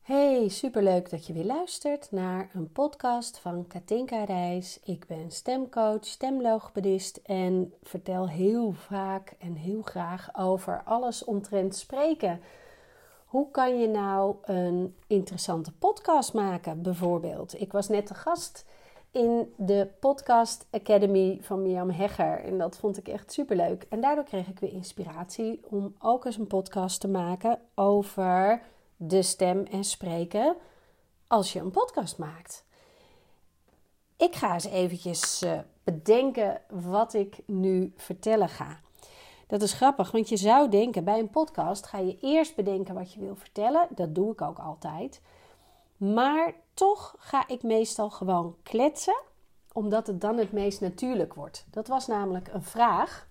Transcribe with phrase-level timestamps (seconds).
[0.00, 4.80] Hey, superleuk dat je weer luistert naar een podcast van Katinka Reis.
[4.84, 12.40] Ik ben stemcoach, stemlogopedist en vertel heel vaak en heel graag over alles omtrent spreken.
[13.24, 17.60] Hoe kan je nou een interessante podcast maken, bijvoorbeeld?
[17.60, 18.64] Ik was net de gast
[19.10, 23.86] in de Podcast Academy van Mirjam Hegger en dat vond ik echt superleuk.
[23.88, 28.62] En daardoor kreeg ik weer inspiratie om ook eens een podcast te maken over
[29.02, 30.56] de stem en spreken
[31.26, 32.64] als je een podcast maakt.
[34.16, 38.80] Ik ga eens eventjes uh, bedenken wat ik nu vertellen ga.
[39.46, 43.12] Dat is grappig, want je zou denken bij een podcast ga je eerst bedenken wat
[43.12, 43.88] je wil vertellen.
[43.90, 45.20] Dat doe ik ook altijd.
[45.96, 49.20] Maar toch ga ik meestal gewoon kletsen,
[49.72, 51.64] omdat het dan het meest natuurlijk wordt.
[51.70, 53.26] Dat was namelijk een vraag.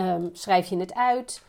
[0.00, 1.42] Um, schrijf je het uit?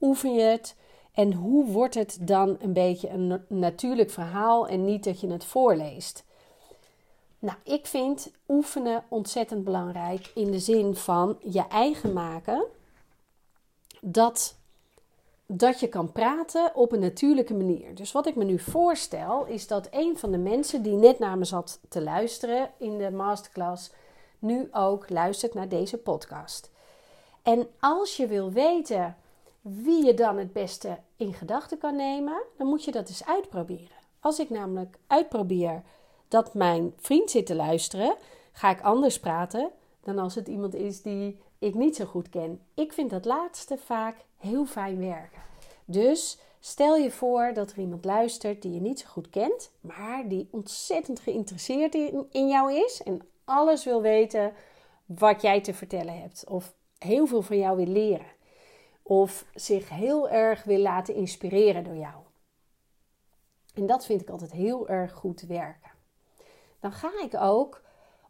[0.00, 0.76] Oefen je het?
[1.14, 5.44] En hoe wordt het dan een beetje een natuurlijk verhaal en niet dat je het
[5.44, 6.24] voorleest?
[7.38, 12.64] Nou, ik vind oefenen ontzettend belangrijk in de zin van je eigen maken.
[14.00, 14.56] Dat,
[15.46, 17.94] dat je kan praten op een natuurlijke manier.
[17.94, 21.38] Dus wat ik me nu voorstel is dat een van de mensen die net naar
[21.38, 23.90] me zat te luisteren in de masterclass
[24.38, 26.70] nu ook luistert naar deze podcast.
[27.42, 29.16] En als je wil weten
[29.60, 33.98] wie je dan het beste in gedachten kan nemen, dan moet je dat eens uitproberen.
[34.20, 35.82] Als ik namelijk uitprobeer
[36.28, 38.14] dat mijn vriend zit te luisteren,
[38.52, 42.60] ga ik anders praten dan als het iemand is die ik niet zo goed ken.
[42.74, 45.42] Ik vind dat laatste vaak heel fijn werken.
[45.84, 50.28] Dus stel je voor dat er iemand luistert die je niet zo goed kent, maar
[50.28, 54.52] die ontzettend geïnteresseerd in, in jou is en alles wil weten
[55.04, 58.38] wat jij te vertellen hebt of heel veel van jou wil leren
[59.10, 62.14] of zich heel erg wil laten inspireren door jou.
[63.74, 65.90] En dat vind ik altijd heel erg goed werken.
[66.80, 67.82] Dan ga ik ook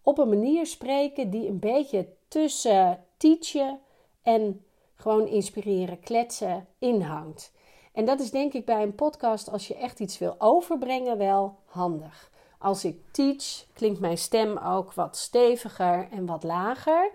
[0.03, 3.81] op een manier spreken die een beetje tussen teachen
[4.23, 7.53] en gewoon inspireren, kletsen inhangt.
[7.93, 11.59] En dat is denk ik bij een podcast, als je echt iets wil overbrengen, wel
[11.65, 12.31] handig.
[12.59, 17.11] Als ik teach, klinkt mijn stem ook wat steviger en wat lager.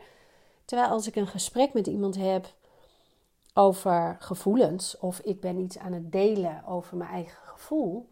[0.65, 2.53] Terwijl als ik een gesprek met iemand heb,
[3.57, 8.07] over gevoelens of ik ben iets aan het delen over mijn eigen gevoel,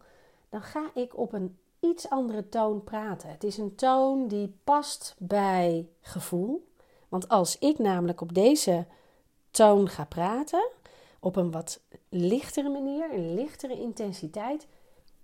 [0.48, 3.28] dan ga ik op een iets andere toon praten.
[3.28, 6.68] Het is een toon die past bij gevoel.
[7.08, 8.86] Want als ik namelijk op deze
[9.50, 10.68] toon ga praten,
[11.20, 14.66] op een wat lichtere manier, een lichtere intensiteit,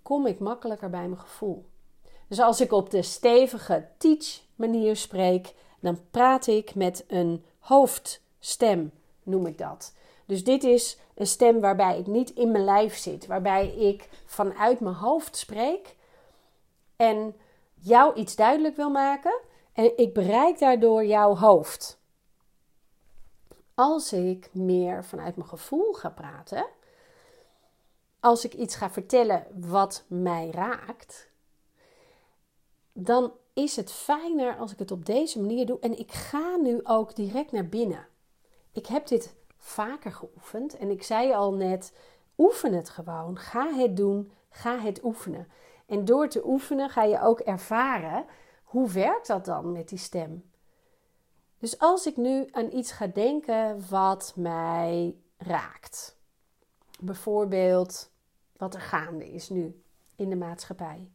[0.01, 1.65] kom ik makkelijker bij mijn gevoel.
[2.27, 8.91] Dus als ik op de stevige teach manier spreek, dan praat ik met een hoofdstem,
[9.23, 9.93] noem ik dat.
[10.31, 14.79] Dus dit is een stem waarbij ik niet in mijn lijf zit, waarbij ik vanuit
[14.79, 15.95] mijn hoofd spreek
[16.95, 17.35] en
[17.73, 19.39] jou iets duidelijk wil maken
[19.73, 21.99] en ik bereik daardoor jouw hoofd.
[23.73, 26.65] Als ik meer vanuit mijn gevoel ga praten,
[28.19, 31.29] als ik iets ga vertellen wat mij raakt,
[32.93, 35.79] dan is het fijner als ik het op deze manier doe.
[35.79, 38.07] En ik ga nu ook direct naar binnen.
[38.71, 40.77] Ik heb dit vaker geoefend.
[40.77, 41.93] En ik zei al net,
[42.37, 43.37] oefen het gewoon.
[43.37, 45.47] Ga het doen, ga het oefenen.
[45.85, 48.25] En door te oefenen ga je ook ervaren
[48.63, 50.51] hoe werkt dat dan met die stem.
[51.57, 56.17] Dus als ik nu aan iets ga denken wat mij raakt.
[56.99, 58.11] Bijvoorbeeld
[58.57, 59.81] wat er gaande is nu
[60.15, 61.11] in de maatschappij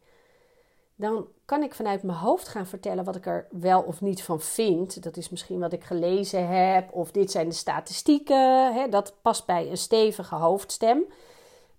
[0.97, 4.41] dan kan ik vanuit mijn hoofd gaan vertellen wat ik er wel of niet van
[4.41, 5.03] vind.
[5.03, 8.75] Dat is misschien wat ik gelezen heb, of dit zijn de statistieken.
[8.75, 11.05] Hè, dat past bij een stevige hoofdstem.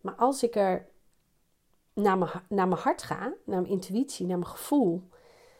[0.01, 0.87] Maar als ik er
[1.93, 5.09] naar mijn, naar mijn hart ga, naar mijn intuïtie, naar mijn gevoel,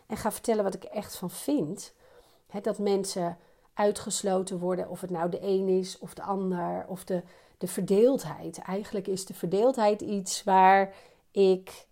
[0.08, 1.94] en ga vertellen wat ik er echt van vind,
[2.48, 3.38] hè, dat mensen
[3.74, 7.24] uitgesloten worden, of het nou de een is of de ander, of de,
[7.58, 8.58] de verdeeldheid.
[8.58, 10.94] Eigenlijk is de verdeeldheid iets waar
[11.32, 11.88] ik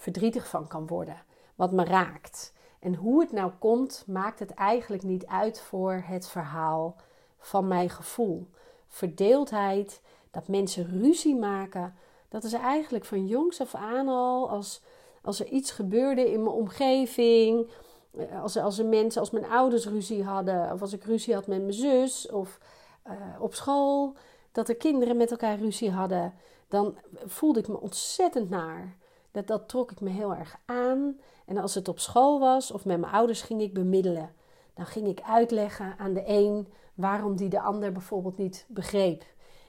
[0.00, 1.22] verdrietig van kan worden,
[1.54, 2.52] wat me raakt.
[2.78, 6.96] En hoe het nou komt, maakt het eigenlijk niet uit voor het verhaal
[7.38, 8.46] van mijn gevoel.
[8.88, 10.00] Verdeeldheid,
[10.30, 11.94] dat mensen ruzie maken,
[12.28, 14.82] dat is eigenlijk van jongs af aan al, als,
[15.22, 17.70] als er iets gebeurde in mijn omgeving,
[18.16, 21.46] eh, als, als er mensen, als mijn ouders ruzie hadden, of als ik ruzie had
[21.46, 22.58] met mijn zus, of
[23.06, 24.14] uh, op school,
[24.52, 26.34] dat er kinderen met elkaar ruzie hadden,
[26.68, 28.98] dan voelde ik me ontzettend naar.
[29.30, 31.18] Dat, dat trok ik me heel erg aan.
[31.44, 34.34] En als het op school was of met mijn ouders ging ik bemiddelen.
[34.74, 39.24] Dan ging ik uitleggen aan de een waarom die de ander bijvoorbeeld niet begreep.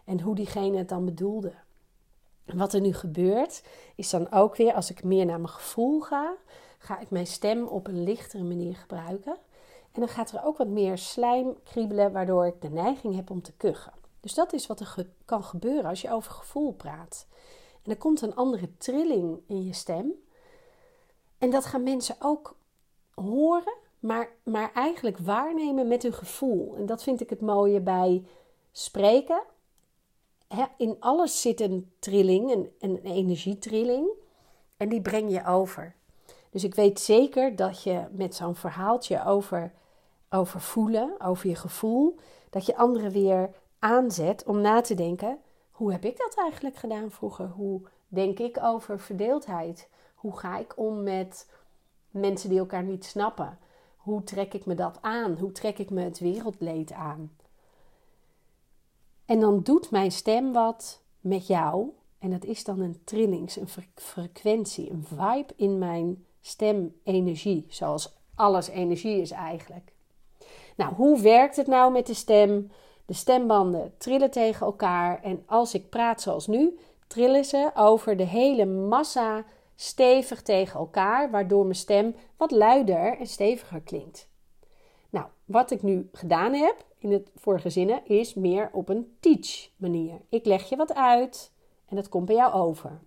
[0.05, 1.53] En hoe diegene het dan bedoelde.
[2.45, 3.63] wat er nu gebeurt,
[3.95, 6.33] is dan ook weer als ik meer naar mijn gevoel ga,
[6.77, 9.37] ga ik mijn stem op een lichtere manier gebruiken.
[9.91, 13.41] En dan gaat er ook wat meer slijm kriebelen, waardoor ik de neiging heb om
[13.41, 13.93] te kuchen.
[14.19, 17.27] Dus dat is wat er kan gebeuren als je over gevoel praat.
[17.83, 20.13] En er komt een andere trilling in je stem.
[21.37, 22.55] En dat gaan mensen ook
[23.13, 26.75] horen, maar, maar eigenlijk waarnemen met hun gevoel.
[26.75, 28.25] En dat vind ik het mooie bij
[28.71, 29.43] spreken.
[30.77, 34.09] in alles zit een trilling, een, een energietrilling.
[34.77, 35.95] En die breng je over.
[36.49, 39.73] Dus ik weet zeker dat je met zo'n verhaaltje over,
[40.29, 42.15] over voelen, over je gevoel,
[42.49, 43.49] dat je anderen weer
[43.79, 45.39] aanzet om na te denken:
[45.81, 47.47] hoe heb ik dat eigenlijk gedaan vroeger?
[47.47, 49.89] Hoe denk ik over verdeeldheid?
[50.15, 51.49] Hoe ga ik om met
[52.11, 53.57] mensen die elkaar niet snappen?
[53.95, 55.37] Hoe trek ik me dat aan?
[55.37, 57.31] Hoe trek ik me het wereldleed aan?
[59.25, 61.89] En dan doet mijn stem wat met jou.
[62.19, 67.65] En dat is dan een trillings, een frequentie, een vibe in mijn stemenergie.
[67.69, 69.93] Zoals alles energie is eigenlijk.
[70.75, 72.71] Nou, hoe werkt het nou met de stem?
[73.05, 75.23] De stembanden trillen tegen elkaar.
[75.23, 76.77] En als ik praat zoals nu,
[77.07, 79.45] trillen ze over de hele massa
[79.75, 84.29] stevig tegen elkaar, waardoor mijn stem wat luider en steviger klinkt.
[85.09, 89.69] Nou, wat ik nu gedaan heb in het vorige zinnen is meer op een teach
[89.75, 90.21] manier.
[90.29, 91.51] Ik leg je wat uit
[91.85, 92.99] en dat komt bij jou over.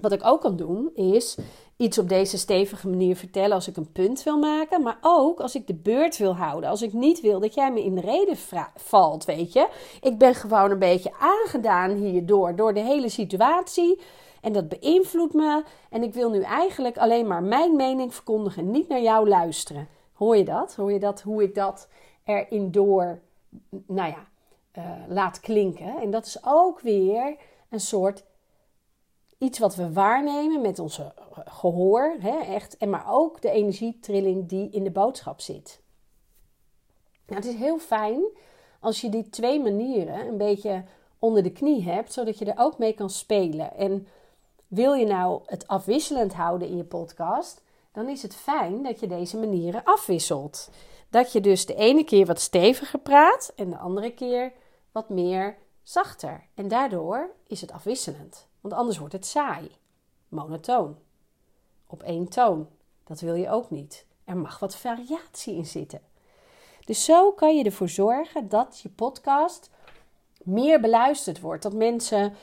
[0.00, 1.38] Wat ik ook kan doen is
[1.80, 5.54] iets op deze stevige manier vertellen als ik een punt wil maken, maar ook als
[5.54, 6.70] ik de beurt wil houden.
[6.70, 8.36] Als ik niet wil dat jij me in de reden
[8.76, 9.68] valt, weet je.
[10.00, 14.00] Ik ben gewoon een beetje aangedaan hierdoor, door de hele situatie.
[14.40, 15.62] En dat beïnvloedt me.
[15.90, 19.88] En ik wil nu eigenlijk alleen maar mijn mening verkondigen, niet naar jou luisteren.
[20.12, 20.74] Hoor je dat?
[20.74, 21.88] Hoor je dat, hoe ik dat
[22.24, 23.20] erin door,
[23.86, 24.26] nou ja,
[24.78, 25.96] uh, laat klinken?
[26.00, 27.36] En dat is ook weer
[27.68, 28.24] een soort
[29.40, 31.12] iets wat we waarnemen met onze
[31.44, 35.80] gehoor, hè, echt, en maar ook de energietrilling die in de boodschap zit.
[37.26, 38.22] Nou, het is heel fijn
[38.80, 40.84] als je die twee manieren een beetje
[41.18, 43.76] onder de knie hebt, zodat je er ook mee kan spelen.
[43.76, 44.06] En
[44.66, 47.62] wil je nou het afwisselend houden in je podcast,
[47.92, 50.70] dan is het fijn dat je deze manieren afwisselt.
[51.10, 54.52] Dat je dus de ene keer wat steviger praat en de andere keer
[54.92, 55.56] wat meer
[55.90, 56.46] zachter.
[56.54, 58.46] En daardoor is het afwisselend.
[58.60, 59.70] Want anders wordt het saai,
[60.28, 60.96] monotoon,
[61.86, 62.68] op één toon.
[63.04, 64.06] Dat wil je ook niet.
[64.24, 66.00] Er mag wat variatie in zitten.
[66.84, 69.70] Dus zo kan je ervoor zorgen dat je podcast
[70.42, 71.62] meer beluisterd wordt.
[71.62, 72.34] Dat mensen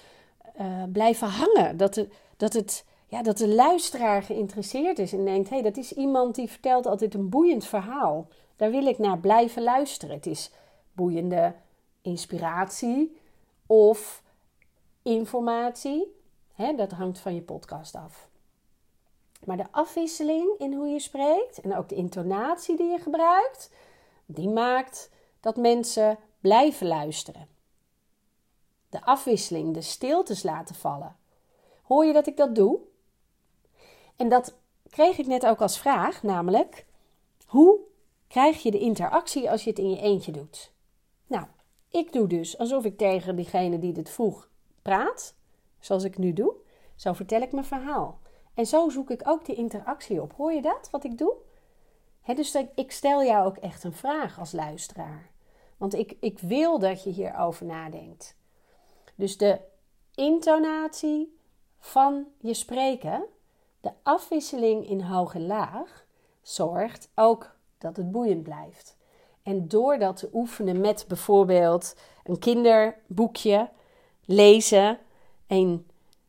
[0.59, 1.77] uh, blijven hangen.
[1.77, 5.77] Dat, de, dat, het, ja, dat de luisteraar geïnteresseerd is en denkt: hé, hey, dat
[5.77, 8.27] is iemand die vertelt altijd een boeiend verhaal.
[8.55, 10.15] Daar wil ik naar blijven luisteren.
[10.15, 10.51] Het is
[10.93, 11.53] boeiende
[12.01, 13.16] inspiratie
[13.67, 14.23] of
[15.01, 16.15] informatie.
[16.53, 18.29] Hè, dat hangt van je podcast af.
[19.45, 23.71] Maar de afwisseling in hoe je spreekt en ook de intonatie die je gebruikt,
[24.25, 25.09] die maakt
[25.39, 27.47] dat mensen blijven luisteren.
[28.89, 31.15] De afwisseling, de stiltes laten vallen.
[31.83, 32.79] Hoor je dat ik dat doe?
[34.15, 34.57] En dat
[34.89, 36.85] kreeg ik net ook als vraag, namelijk:
[37.45, 37.79] hoe
[38.27, 40.71] krijg je de interactie als je het in je eentje doet?
[41.97, 44.49] Ik doe dus alsof ik tegen diegene die dit vroeg
[44.81, 45.35] praat,
[45.79, 46.53] zoals ik nu doe.
[46.95, 48.19] Zo vertel ik mijn verhaal.
[48.53, 50.33] En zo zoek ik ook die interactie op.
[50.33, 51.35] Hoor je dat, wat ik doe?
[52.25, 55.31] dus ik stel jou ook echt een vraag als luisteraar.
[55.77, 58.37] Want ik, ik wil dat je hierover nadenkt.
[59.15, 59.59] Dus de
[60.15, 61.39] intonatie
[61.79, 63.25] van je spreken,
[63.79, 66.05] de afwisseling in hoog en laag,
[66.41, 68.96] zorgt ook dat het boeiend blijft.
[69.47, 73.69] En door dat te oefenen met bijvoorbeeld een kinderboekje,
[74.25, 74.97] lezen
[75.47, 75.87] en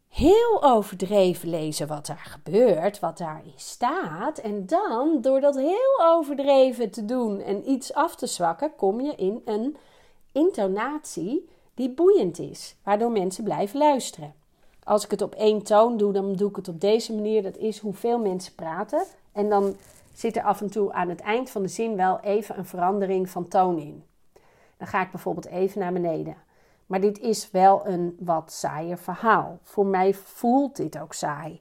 [0.09, 4.39] heel overdreven lezen wat daar gebeurt, wat daarin staat.
[4.39, 9.15] En dan, door dat heel overdreven te doen en iets af te zwakken, kom je
[9.15, 9.77] in een
[10.33, 14.35] intonatie die boeiend is, waardoor mensen blijven luisteren.
[14.85, 17.43] Als ik het op één toon doe, dan doe ik het op deze manier.
[17.43, 19.05] Dat is hoeveel mensen praten.
[19.33, 19.77] En dan
[20.19, 23.31] zit er af en toe aan het eind van de zin wel even een verandering
[23.31, 24.05] van toon in.
[24.77, 26.37] Dan ga ik bijvoorbeeld even naar beneden.
[26.87, 29.59] Maar dit is wel een wat saaier verhaal.
[29.63, 31.61] Voor mij voelt dit ook saai.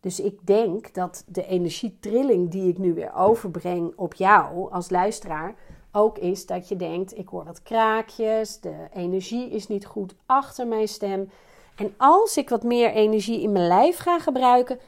[0.00, 5.54] Dus ik denk dat de energietrilling die ik nu weer overbreng op jou als luisteraar
[5.92, 10.66] ook is dat je denkt: ik hoor wat kraakjes, de energie is niet goed achter
[10.66, 11.30] mijn stem.
[11.76, 14.78] En als ik wat meer energie in mijn lijf ga gebruiken,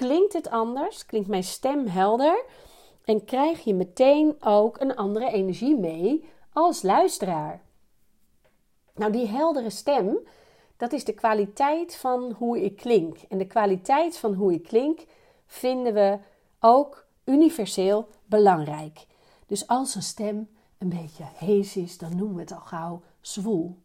[0.00, 2.44] klinkt het anders, klinkt mijn stem helder
[3.04, 7.62] en krijg je meteen ook een andere energie mee als luisteraar.
[8.94, 10.18] Nou, die heldere stem,
[10.76, 13.18] Dat is de kwaliteit van hoe ik klink.
[13.28, 15.00] En de kwaliteit van hoe ik klink
[15.46, 16.18] vinden we
[16.60, 19.06] ook universeel belangrijk.
[19.46, 23.76] Dus als een stem een beetje hees is, dan noemen we het al gauw zwoel.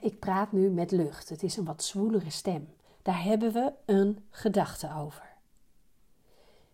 [0.00, 1.28] ik praat nu met lucht.
[1.28, 2.68] Het is een wat zwoelere stem.
[3.06, 5.34] Daar hebben we een gedachte over.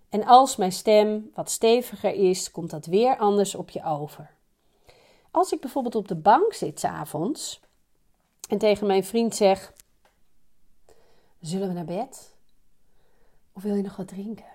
[0.09, 4.35] En als mijn stem wat steviger is, komt dat weer anders op je over.
[5.31, 7.61] Als ik bijvoorbeeld op de bank zit s avonds
[8.49, 9.73] en tegen mijn vriend zeg:
[11.41, 12.35] Zullen we naar bed?
[13.53, 14.53] Of wil je nog wat drinken?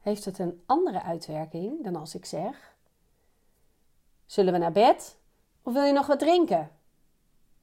[0.00, 2.74] Heeft het een andere uitwerking dan als ik zeg:
[4.26, 5.16] Zullen we naar bed?
[5.62, 6.70] Of wil je nog wat drinken?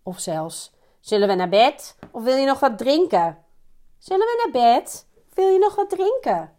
[0.03, 0.73] Of zelfs:
[1.05, 1.97] Zullen we naar bed?
[2.11, 3.37] Of wil je nog wat drinken?
[3.97, 5.07] Zullen we naar bed?
[5.33, 6.51] Wil je nog wat drinken?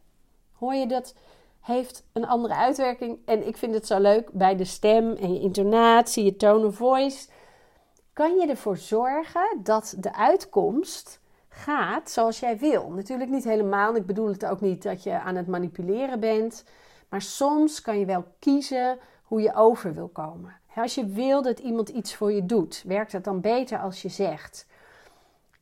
[0.53, 1.15] Hoor je dat?
[1.61, 3.19] Heeft een andere uitwerking.
[3.25, 6.77] En ik vind het zo leuk bij de stem en je intonatie, je tone of
[6.77, 7.29] voice.
[8.13, 12.91] Kan je ervoor zorgen dat de uitkomst gaat zoals jij wil.
[12.91, 13.95] Natuurlijk niet helemaal.
[13.95, 16.65] Ik bedoel het ook niet dat je aan het manipuleren bent.
[17.09, 20.57] Maar soms kan je wel kiezen hoe je over wil komen.
[20.77, 24.09] Als je wil dat iemand iets voor je doet, werkt het dan beter als je
[24.09, 24.67] zegt: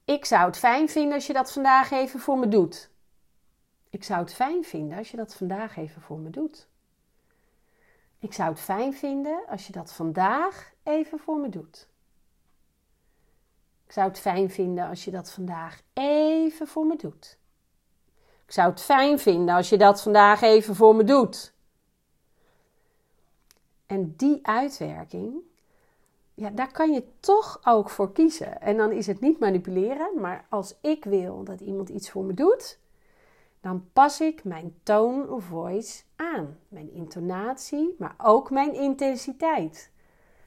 [0.05, 2.91] Ik zou het fijn vinden als je dat vandaag even voor me doet.
[3.91, 6.69] Ik zou het fijn vinden als je dat vandaag even voor me doet.
[8.19, 11.89] Ik zou het fijn vinden als je dat vandaag even voor me doet.
[13.87, 17.39] Ik zou het fijn vinden als je dat vandaag even voor me doet.
[18.47, 21.54] Ik zou het fijn vinden als je dat vandaag even voor me doet.
[23.87, 25.35] En die uitwerking,
[26.35, 28.61] ja, daar kan je toch ook voor kiezen.
[28.61, 32.35] En dan is het niet manipuleren, maar als ik wil dat iemand iets voor me
[32.35, 32.79] doet,
[33.61, 36.59] dan pas ik mijn tone of voice aan.
[36.69, 39.93] Mijn intonatie, maar ook mijn intensiteit.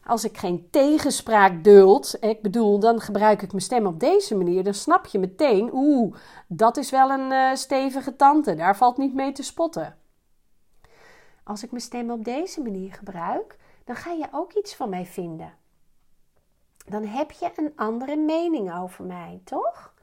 [0.04, 4.64] Als ik geen tegenspraak duld, ik bedoel, dan gebruik ik mijn stem op deze manier,
[4.64, 6.16] dan snap je meteen, oeh,
[6.48, 9.98] dat is wel een uh, stevige tante, daar valt niet mee te spotten.
[11.48, 15.06] Als ik mijn stem op deze manier gebruik, dan ga je ook iets van mij
[15.06, 15.54] vinden.
[16.86, 19.94] Dan heb je een andere mening over mij, toch?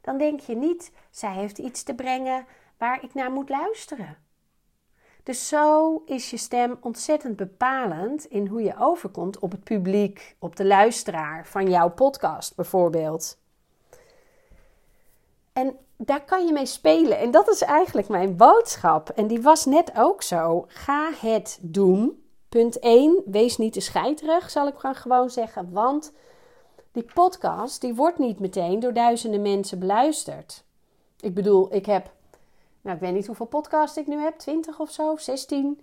[0.00, 4.16] Dan denk je niet, zij heeft iets te brengen waar ik naar moet luisteren.
[5.22, 10.56] Dus zo is je stem ontzettend bepalend in hoe je overkomt op het publiek, op
[10.56, 13.38] de luisteraar van jouw podcast bijvoorbeeld.
[15.52, 17.18] En daar kan je mee spelen.
[17.18, 19.08] En dat is eigenlijk mijn boodschap.
[19.08, 20.64] En die was net ook zo.
[20.68, 22.22] Ga het doen.
[22.48, 23.22] Punt 1.
[23.26, 25.72] Wees niet te scheiterig, zal ik gewoon zeggen.
[25.72, 26.12] Want
[26.92, 30.64] die podcast die wordt niet meteen door duizenden mensen beluisterd.
[31.20, 32.10] Ik bedoel, ik heb
[32.80, 35.80] nou, ik weet niet hoeveel podcasts ik nu heb, 20 of zo, 16.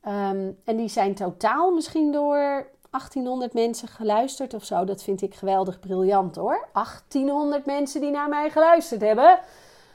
[0.00, 4.84] Ehm, en die zijn totaal misschien door 1800 mensen geluisterd of zo.
[4.84, 6.68] Dat vind ik geweldig briljant hoor.
[6.72, 9.38] 1800 mensen die naar mij geluisterd hebben.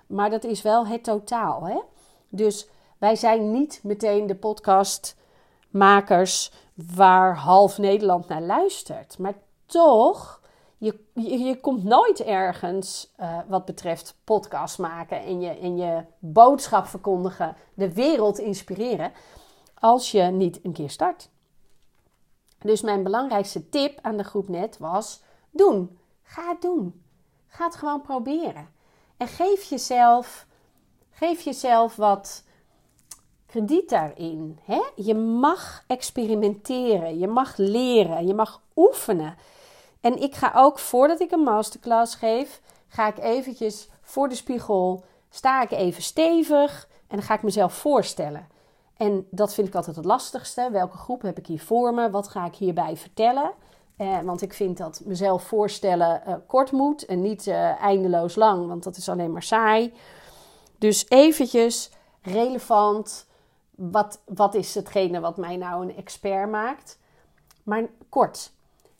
[0.08, 1.68] Maar dat is wel het totaal.
[1.68, 1.80] Hè?
[2.30, 6.52] Dus wij zijn niet meteen de podcastmakers
[6.96, 9.18] waar half Nederland naar luistert.
[9.18, 9.34] Maar
[9.66, 10.42] toch
[10.78, 16.86] je, je, komt nooit ergens uh, wat betreft podcast maken en je, en je boodschap
[16.86, 19.12] verkondigen, de wereld inspireren,
[19.80, 21.30] als je niet een keer start.
[22.60, 26.00] Dus mijn belangrijkste tip aan de groep net was: doen.
[26.24, 27.02] Ga het doen.
[27.48, 28.70] Ga het gewoon proberen.
[29.18, 30.46] En geef jezelf,
[31.12, 32.44] geef jezelf wat
[33.46, 34.60] krediet daarin.
[34.64, 34.82] Hè?
[34.96, 39.36] Je mag experimenteren, je mag leren, je mag oefenen.
[40.02, 45.04] En ik ga ook, voordat ik een masterclass geef, ga ik eventjes voor de spiegel,
[45.30, 48.48] sta ik even stevig en dan ga ik mezelf voorstellen.
[48.98, 50.70] En dat vind ik altijd het lastigste.
[50.72, 52.10] Welke groep heb ik hier voor me?
[52.10, 53.52] Wat ga ik hierbij vertellen?
[53.98, 58.68] Eh, want ik vind dat mezelf voorstellen eh, kort moet en niet eh, eindeloos lang,
[58.68, 59.94] want dat is alleen maar saai.
[60.78, 63.26] Dus eventjes relevant.
[63.76, 67.00] Wat, wat is hetgene wat mij nou een expert maakt?
[67.64, 68.52] Maar kort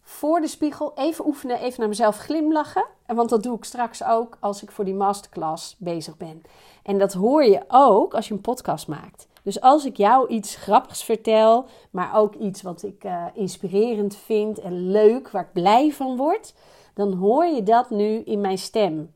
[0.08, 2.86] voor de spiegel even oefenen, even naar mezelf glimlachen.
[3.06, 6.42] En want dat doe ik straks ook als ik voor die masterclass bezig ben.
[6.84, 9.27] En dat hoor je ook als je een podcast maakt.
[9.48, 14.60] Dus als ik jou iets grappigs vertel, maar ook iets wat ik uh, inspirerend vind
[14.60, 16.54] en leuk, waar ik blij van word,
[16.94, 19.14] dan hoor je dat nu in mijn stem.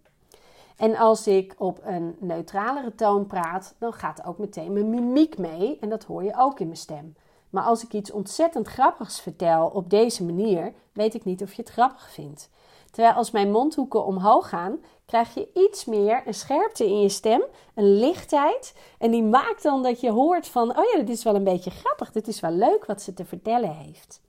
[0.78, 5.78] En als ik op een neutralere toon praat, dan gaat ook meteen mijn mimiek mee
[5.80, 7.16] en dat hoor je ook in mijn stem.
[7.50, 11.62] Maar als ik iets ontzettend grappigs vertel op deze manier, weet ik niet of je
[11.62, 12.50] het grappig vindt.
[12.92, 14.80] Terwijl als mijn mondhoeken omhoog gaan,
[15.12, 17.44] krijg je iets meer een scherpte in je stem,
[17.76, 18.74] een lichtheid.
[18.98, 21.70] En die maakt dan dat je hoort van, oh ja, dit is wel een beetje
[21.70, 24.22] grappig, dit is wel leuk wat ze te vertellen heeft.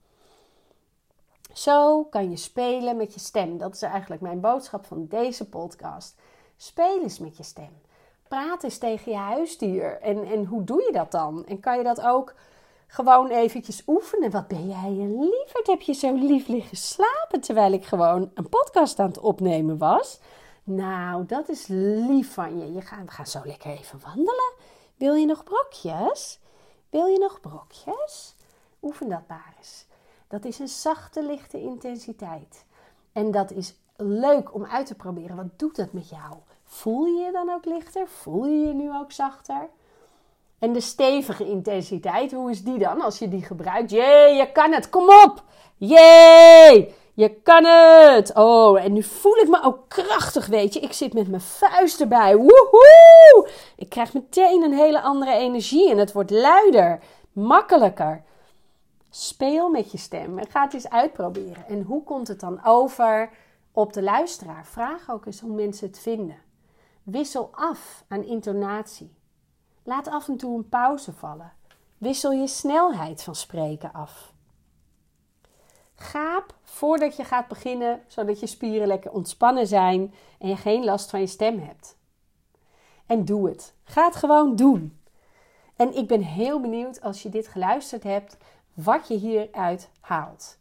[1.53, 3.59] Zo kan je spelen met je stem.
[3.59, 6.15] Dat is eigenlijk mijn boodschap van deze podcast.
[6.57, 7.81] Speel eens met je stem.
[8.29, 10.01] Praat eens tegen je huisdier.
[10.01, 11.47] En, en hoe doe je dat dan?
[11.47, 12.35] En kan je dat ook
[12.87, 14.31] gewoon eventjes oefenen?
[14.31, 15.67] Wat ben jij een lieverd?
[15.67, 20.21] Heb je zo lief liggen slapen terwijl ik gewoon een podcast aan het opnemen was?
[20.65, 22.73] Nou, dat is lief van je.
[22.73, 24.53] je gaat, we gaan zo lekker even wandelen.
[24.97, 26.41] Wil je nog brokjes?
[26.91, 28.35] Wil je nog brokjes?
[28.83, 29.87] Oefen dat maar eens.
[30.29, 32.65] Dat is een zachte, lichte intensiteit.
[33.13, 35.37] En dat is leuk om uit te proberen.
[35.37, 36.35] Wat doet dat met jou?
[36.65, 38.09] Voel je je dan ook lichter?
[38.09, 39.69] Voel je je nu ook zachter?
[40.59, 43.91] En de stevige intensiteit, hoe is die dan als je die gebruikt?
[43.91, 45.45] Jee, je kan het, kom op!
[45.77, 48.35] Jee, je kan het!
[48.35, 50.81] Oh, en nu voel ik me ook krachtig, weet je.
[50.81, 52.37] Ik zit met mijn vuist erbij.
[52.37, 53.49] Woehoe!
[53.77, 57.01] Ik krijg meteen een hele andere energie en het wordt luider,
[57.33, 58.23] makkelijker.
[59.11, 61.67] Speel met je stem en ga het eens uitproberen.
[61.69, 63.31] En hoe komt het dan over
[63.73, 64.67] op de luisteraar?
[64.67, 66.37] Vraag ook eens hoe mensen het vinden.
[67.03, 69.15] Wissel af aan intonatie.
[69.85, 71.53] Laat af en toe een pauze vallen.
[71.99, 74.33] Wissel je snelheid van spreken af.
[76.03, 81.11] Gaap voordat je gaat beginnen, zodat je spieren lekker ontspannen zijn en je geen last
[81.11, 81.97] van je stem hebt.
[83.07, 83.75] En doe het.
[83.85, 84.99] Ga het gewoon doen.
[85.77, 88.37] En ik ben heel benieuwd als je dit geluisterd hebt,
[88.75, 90.61] wat je hieruit haalt.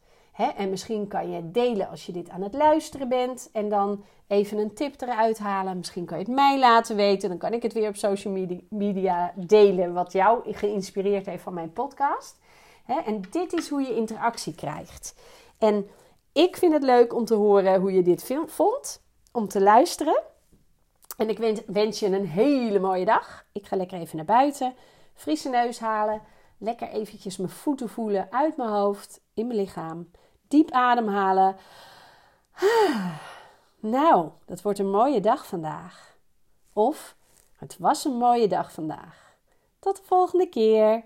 [0.55, 4.57] en misschien kan je delen als je dit aan het luisteren bent en dan even
[4.57, 5.77] een tip eruit halen.
[5.77, 7.29] Misschien kan je het mij laten weten.
[7.29, 11.73] Dan kan ik het weer op social media delen wat jou geïnspireerd heeft van mijn
[11.73, 12.39] podcast.
[12.85, 15.15] En dit is hoe je interactie krijgt.
[15.57, 15.87] En
[16.31, 20.21] ik vind het leuk om te horen hoe je dit vond, om te luisteren.
[21.17, 23.45] En ik wens je een hele mooie dag.
[23.51, 24.73] Ik ga lekker even naar buiten,
[25.13, 26.21] frisse neus halen
[26.63, 30.11] Lekker eventjes mijn voeten voelen uit mijn hoofd, in mijn lichaam.
[30.47, 31.55] Diep ademhalen.
[33.79, 36.17] Nou, dat wordt een mooie dag vandaag.
[36.73, 37.15] Of
[37.57, 39.35] het was een mooie dag vandaag.
[39.79, 41.03] Tot de volgende keer.